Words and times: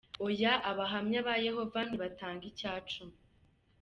Oya, 0.25 0.53
Abahamya 0.71 1.19
ba 1.27 1.35
Yehova 1.45 1.79
ntibatanga 1.87 2.43
icya 2.51 2.73
cumi. 2.91 3.17